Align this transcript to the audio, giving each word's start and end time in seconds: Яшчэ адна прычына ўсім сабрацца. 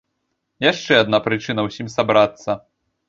Яшчэ 0.71 0.97
адна 1.01 1.19
прычына 1.27 1.67
ўсім 1.67 1.93
сабрацца. 1.97 2.51